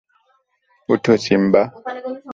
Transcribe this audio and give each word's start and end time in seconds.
উঠো, 0.89 1.13
সিম্বা! 1.25 1.63